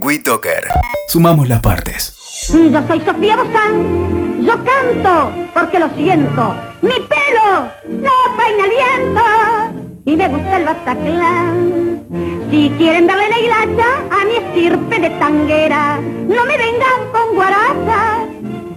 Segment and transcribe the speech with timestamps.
[0.00, 0.68] WeToker.
[1.08, 2.14] Sumamos las partes.
[2.48, 4.44] Yo soy Sofía Bozán.
[4.44, 6.54] Yo canto porque lo siento.
[6.82, 9.22] Mi pelo no peina el viento.
[10.04, 12.06] Y me gusta el Bataclan.
[12.50, 18.24] Si quieren darle la hilacha a mi estirpe de tanguera, no me vengan con guaracha.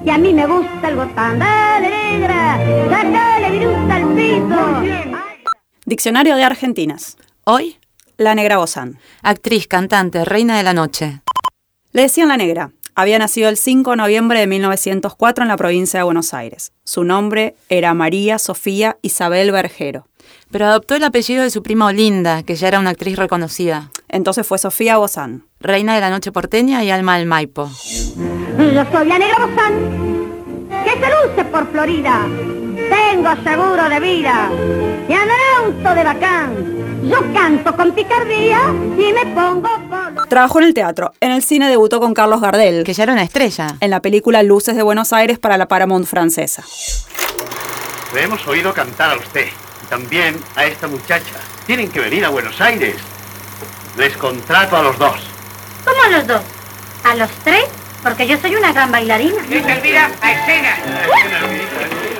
[0.03, 1.37] Y a mí me gusta el botán.
[1.37, 2.57] Dale, negra,
[2.89, 5.19] sacale viruta al piso.
[5.85, 7.17] Diccionario de Argentinas.
[7.43, 7.77] Hoy,
[8.19, 8.99] La Negra Bozán.
[9.23, 11.21] actriz, cantante, reina de la noche.
[11.93, 12.71] Le decían La Negra.
[12.93, 16.73] Había nacido el 5 de noviembre de 1904 en la provincia de Buenos Aires.
[16.83, 20.05] Su nombre era María Sofía Isabel Bergero.
[20.51, 23.89] Pero adoptó el apellido de su prima Olinda, que ya era una actriz reconocida.
[24.09, 25.45] Entonces fue Sofía Bozán.
[25.61, 27.69] Reina de la noche porteña y alma del Maipo.
[27.69, 32.27] Yo soy la negra Bozán, que se luce por Florida.
[32.75, 34.51] Tengo seguro de vida
[35.13, 35.29] en
[35.65, 36.79] auto de bacán.
[37.03, 38.59] Yo canto con picardía
[38.97, 40.25] y me pongo polo.
[40.27, 41.13] Trabajó en el teatro.
[41.21, 43.75] En el cine debutó con Carlos Gardel, Que ya era una estrella.
[43.79, 46.63] en la película Luces de Buenos Aires para la Paramount francesa.
[48.13, 49.47] Le hemos oído cantar a usted
[49.83, 51.35] y también a esta muchacha.
[51.65, 52.95] Tienen que venir a Buenos Aires.
[53.97, 55.15] Les contrato a los dos.
[55.85, 56.41] ¿Cómo a los dos?
[57.03, 57.65] ¿A los tres?
[58.03, 59.41] Porque yo soy una gran bailarina.
[59.49, 60.75] Elvira, a escena.
[61.27, 62.18] Una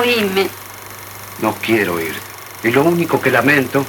[0.00, 0.48] Oíme.
[1.42, 2.14] No quiero ir.
[2.62, 3.84] Y lo único que lamento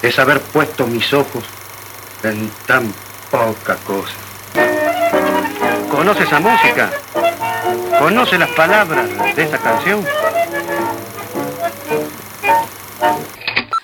[0.00, 1.44] es haber puesto mis ojos
[2.22, 2.92] en tan
[3.30, 4.14] poca cosa.
[5.90, 6.90] ¿Conoce esa música?
[7.98, 10.04] ¿Conoce las palabras de esa canción?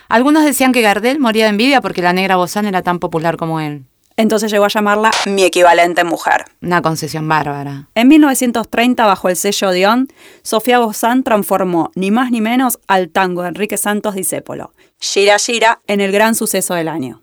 [0.09, 3.59] Algunos decían que Gardel moría de envidia porque la negra Bozán era tan popular como
[3.59, 3.87] él.
[4.17, 6.45] Entonces llegó a llamarla mi equivalente mujer.
[6.63, 7.89] Una concesión bárbara.
[7.95, 10.09] En 1930, bajo el sello Dion,
[10.43, 15.81] Sofía Bozán transformó ni más ni menos al tango de Enrique Santos Discépolo, Gira Gira,
[15.87, 17.23] en el gran suceso del año.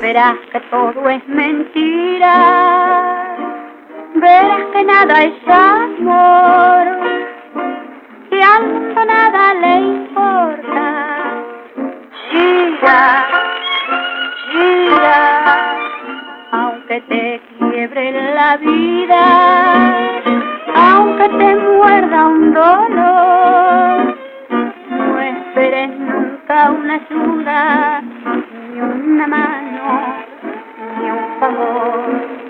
[0.00, 2.34] Verás que todo es mentira.
[4.14, 6.86] Verás que nada es amor.
[8.30, 9.51] Que al mundo nada
[17.08, 19.22] te quiebre la vida.
[20.74, 24.16] Aunque te muerda un dolor.
[24.90, 30.24] No esperes nunca una ayuda, ni una mano,
[31.00, 32.42] ni un favor.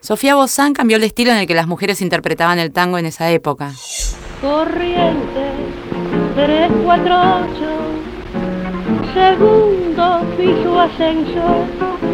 [0.00, 3.30] Sofía Bozán cambió el estilo en el que las mujeres interpretaban el tango en esa
[3.30, 3.72] época.
[4.40, 5.52] Corriente
[6.34, 7.98] 348
[9.12, 12.07] Segundo piso ascensor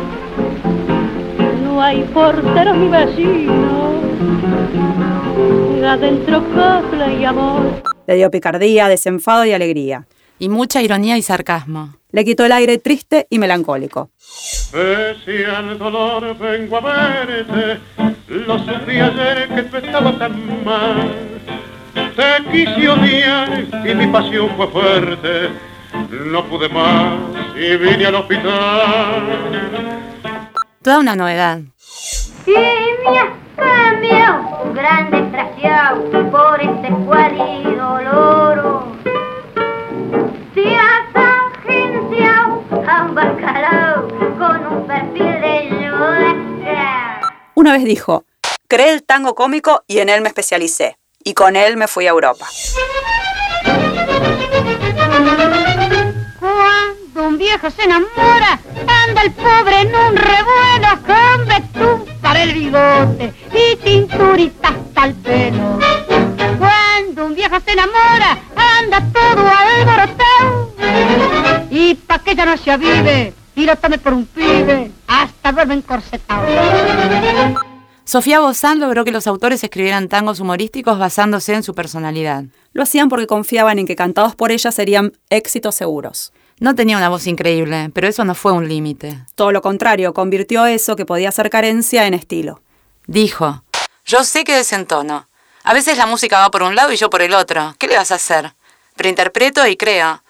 [1.75, 3.97] No hay porteros ni vecinos
[5.85, 10.07] Adentro copla y amor Le dio picardía, desenfado y alegría.
[10.39, 11.97] Y mucha ironía y sarcasmo.
[12.13, 14.11] Le quitó el aire triste y melancólico.
[14.71, 17.81] Pese al dolor vengo a verte,
[18.29, 21.11] lo sufrí ayer que tú estabas tan mal.
[21.95, 25.49] Te quise odiar y mi pasión fue fuerte,
[26.27, 27.15] no pude más
[27.57, 30.14] y vine al hospital.
[30.85, 31.61] Toda una novedad.
[32.45, 38.93] Y me has cambiado, gran desgraciado, por este cuálido loro.
[40.55, 44.09] Te has agenciado a un bacalao
[44.39, 45.55] con un perfil de.
[47.55, 48.27] Una vez dijo,
[48.69, 50.99] creé el tango cómico y en él me especialicé.
[51.25, 52.47] Y con él me fui a Europa.
[57.15, 58.59] Cuando un viejo se enamora
[59.07, 65.15] Anda el pobre en un revuelo Con betún para el bigote Y cinturita hasta el
[65.15, 65.79] pelo
[66.59, 70.75] Cuando un viejo se enamora Anda todo alborotado
[71.71, 75.75] Y pa' que ya no se avive Y lo tome por un pibe Hasta duerme
[75.75, 76.49] encorsetado
[78.07, 82.45] Sofía Bozán logró que los autores escribieran tangos humorísticos basándose en su personalidad.
[82.75, 86.31] Lo hacían porque confiaban en que cantados por ella serían éxitos seguros.
[86.61, 89.25] No tenía una voz increíble, pero eso no fue un límite.
[89.35, 92.63] Todo lo contrario, convirtió eso que podía ser carencia en estilo.
[93.07, 93.65] Dijo,
[94.05, 95.29] yo sé que desentono.
[95.65, 97.75] A veces la música va por un lado y yo por el otro.
[97.79, 98.55] ¿Qué le vas a hacer?
[98.97, 100.23] Pero interpreto y creo.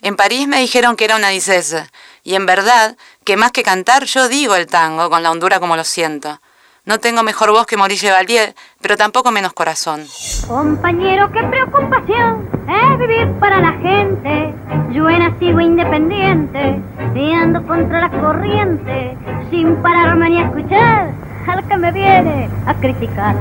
[0.00, 1.90] En París me dijeron que era una dicese,
[2.22, 5.76] y en verdad, que más que cantar, yo digo el tango con la hondura como
[5.76, 6.40] lo siento.
[6.88, 10.06] No tengo mejor voz que Maurice Chevalier, pero tampoco menos corazón.
[10.46, 14.54] Compañero, qué preocupación es vivir para la gente.
[14.90, 16.80] Yo he nacido independiente
[17.14, 19.18] y ando contra la corriente,
[19.50, 21.12] sin pararme ni a escuchar
[21.46, 23.36] al que me viene a criticar.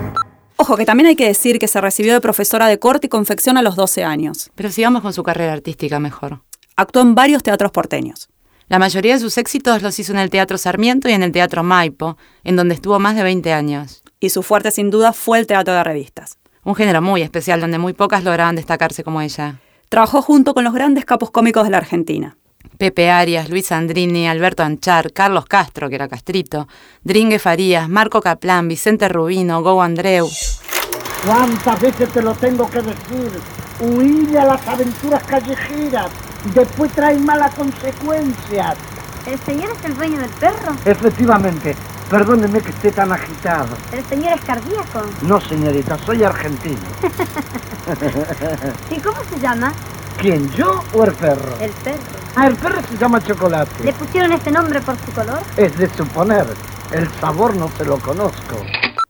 [0.57, 3.55] Ojo, que también hay que decir que se recibió de profesora de corte y confección
[3.55, 4.51] a los 12 años.
[4.55, 6.41] Pero sigamos con su carrera artística mejor.
[6.75, 8.27] Actuó en varios teatros porteños.
[8.69, 11.63] La mayoría de sus éxitos los hizo en el Teatro Sarmiento y en el Teatro
[11.63, 14.03] Maipo, en donde estuvo más de 20 años.
[14.19, 16.37] Y su fuerte sin duda fue el teatro de revistas.
[16.65, 19.61] Un género muy especial donde muy pocas lograban destacarse como ella.
[19.87, 22.35] Trabajó junto con los grandes capos cómicos de la Argentina.
[22.77, 26.67] Pepe Arias, Luis Andrini, Alberto Anchar, Carlos Castro, que era Castrito,
[27.03, 30.27] Dringue Farías, Marco Caplán, Vicente Rubino, Go Andreu.
[31.25, 33.31] ¿Cuántas veces te lo tengo que decir?
[33.79, 36.26] Huile a las aventuras callejeras.
[36.53, 38.77] Después traen malas consecuencias.
[39.25, 40.75] ¿El señor es el dueño del perro?
[40.85, 41.75] Efectivamente.
[42.09, 43.75] Perdóneme que esté tan agitado.
[43.91, 45.01] ¿El señor es cardíaco?
[45.23, 46.79] No, señorita, soy argentino.
[48.89, 49.73] ¿Y cómo se llama?
[50.17, 51.57] ¿Quién, yo o el perro?
[51.59, 51.99] El perro.
[52.35, 53.83] Ah, el perro se llama chocolate.
[53.83, 55.41] ¿Le pusieron este nombre por su color?
[55.57, 56.47] Es de suponer.
[56.91, 58.55] El sabor no se lo conozco.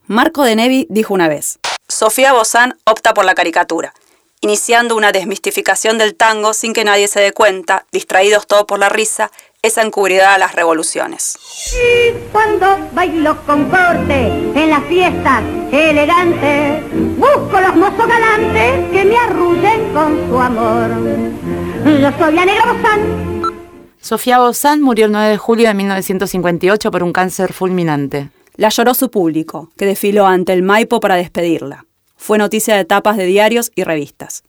[0.08, 3.94] Marco de Nevi dijo una vez, Sofía Bozán opta por la caricatura,
[4.40, 8.88] iniciando una desmistificación del tango sin que nadie se dé cuenta, distraídos todos por la
[8.88, 9.30] risa,
[9.62, 11.36] esa encubridad a las revoluciones.
[11.72, 15.42] Y cuando bailo con corte en las fiestas
[15.72, 16.82] elegantes,
[17.16, 20.90] busco los mozos galantes que me arrullen con su amor.
[21.84, 23.42] Yo soy la negra Bozán.
[24.00, 28.30] Sofía Bozán murió el 9 de julio de 1958 por un cáncer fulminante.
[28.54, 31.84] La lloró su público, que desfiló ante el Maipo para despedirla.
[32.18, 34.42] Fue noticia de tapas de diarios y revistas.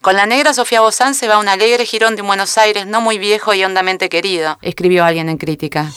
[0.00, 3.18] Con la negra Sofía Bozán se va un alegre girón de Buenos Aires no muy
[3.18, 5.90] viejo y hondamente querido, escribió alguien en crítica.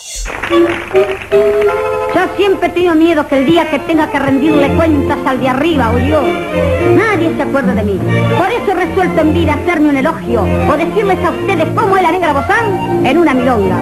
[0.50, 5.48] Yo siempre he tenido miedo que el día que tenga que rendirle cuentas al de
[5.48, 8.00] arriba o yo, nadie se acuerde de mí.
[8.38, 12.04] Por eso he resuelto en vida hacerme un elogio o decirles a ustedes cómo es
[12.04, 13.82] la negra Bozán en una milonga.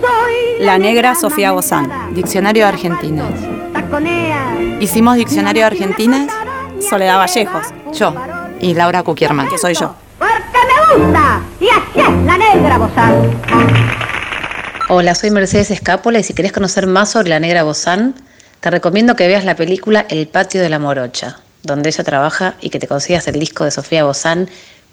[0.00, 2.12] Soy La negra Sofía Bozán.
[2.14, 3.32] Diccionario de Argentinas.
[3.72, 4.58] Taconea.
[4.80, 6.26] Hicimos Diccionario de Argentinas,
[6.80, 8.14] Soledad Vallejos, yo
[8.60, 9.48] y Laura Kukierman.
[9.48, 9.94] que soy yo.
[10.18, 10.32] Porque
[10.98, 11.40] me gusta.
[11.60, 13.40] Y así es la negra Bozán.
[14.88, 18.14] Hola, soy Mercedes Escápola y si querés conocer más sobre la negra Bozán,
[18.60, 22.70] te recomiendo que veas la película El patio de la morocha, donde ella trabaja y
[22.70, 24.48] que te consigas el disco de Sofía Bozán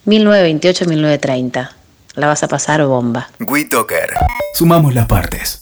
[0.05, 1.69] 1928-1930.
[2.15, 3.29] La vas a pasar bomba.
[3.39, 4.13] WeToker.
[4.53, 5.59] Sumamos las partes.